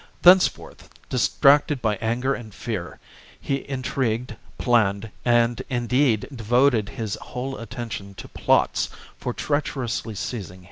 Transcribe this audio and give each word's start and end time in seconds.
Thenceforth, 0.23 0.89
distracted 1.09 1.79
by 1.79 1.97
anger 1.97 2.33
and 2.33 2.55
fear, 2.55 2.97
he 3.39 3.57
intrigued, 3.69 4.35
planned, 4.57 5.11
and 5.23 5.61
indeed 5.69 6.27
devoted 6.33 6.89
his 6.89 7.19
whole 7.21 7.55
attention 7.59 8.15
to 8.15 8.27
plots 8.27 8.89
for 9.19 9.31
treacherously 9.31 10.15
seizing 10.15 10.55
Hiempsal. 10.55 10.59